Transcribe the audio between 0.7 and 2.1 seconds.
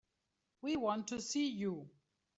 want to see you.